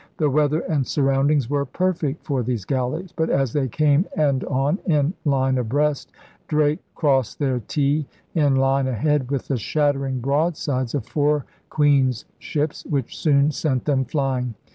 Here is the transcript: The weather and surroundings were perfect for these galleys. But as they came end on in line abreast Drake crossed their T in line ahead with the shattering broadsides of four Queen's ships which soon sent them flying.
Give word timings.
The 0.17 0.31
weather 0.31 0.61
and 0.61 0.87
surroundings 0.87 1.47
were 1.47 1.63
perfect 1.63 2.25
for 2.25 2.41
these 2.41 2.65
galleys. 2.65 3.11
But 3.15 3.29
as 3.29 3.53
they 3.53 3.67
came 3.67 4.07
end 4.17 4.43
on 4.45 4.79
in 4.87 5.13
line 5.25 5.59
abreast 5.59 6.11
Drake 6.47 6.79
crossed 6.95 7.37
their 7.37 7.59
T 7.59 8.07
in 8.33 8.55
line 8.55 8.87
ahead 8.87 9.29
with 9.29 9.47
the 9.47 9.57
shattering 9.57 10.19
broadsides 10.19 10.95
of 10.95 11.05
four 11.05 11.45
Queen's 11.69 12.25
ships 12.39 12.83
which 12.87 13.15
soon 13.15 13.51
sent 13.51 13.85
them 13.85 14.03
flying. 14.03 14.55